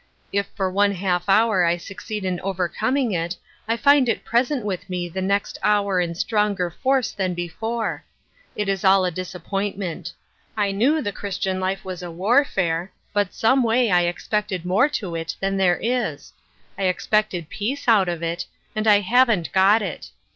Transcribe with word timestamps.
If 0.33 0.47
for 0.55 0.71
one 0.71 0.93
half 0.93 1.29
hour 1.29 1.63
I 1.63 1.77
succeed 1.77 2.25
in 2.25 2.39
overcoming 2.39 3.11
it, 3.11 3.37
I 3.67 3.77
find 3.77 4.09
it 4.09 4.25
present 4.25 4.65
with 4.65 4.89
me 4.89 5.07
the 5.07 5.21
next 5.21 5.59
hour 5.61 5.99
in 5.99 6.15
stronger 6.15 6.71
force 6.71 7.11
than 7.11 7.35
before. 7.35 8.03
It 8.55 8.67
is 8.67 8.83
all 8.83 9.05
a 9.05 9.11
disap 9.11 9.43
pointment. 9.43 10.11
I 10.57 10.71
knew 10.71 11.03
the 11.03 11.11
Christian 11.11 11.59
life 11.59 11.85
was 11.85 12.01
a 12.01 12.09
warfare, 12.09 12.91
but 13.13 13.35
someway 13.35 13.89
I 13.89 14.05
expected 14.05 14.65
more 14.65 14.89
to 14.89 15.13
it 15.13 15.35
than 15.39 15.57
there 15.57 15.77
is; 15.79 16.33
I 16.79 16.85
expected 16.85 17.49
peace 17.49 17.87
out 17.87 18.09
of 18.09 18.23
it, 18.23 18.47
and 18.75 18.87
I 18.87 18.97
Looking 18.97 19.03
for 19.03 19.03
an 19.03 19.03
Easy 19.03 19.03
Yoke. 19.03 19.03
206 19.03 19.09
haven't 19.11 19.51
got 19.53 19.81
it. 19.83 20.09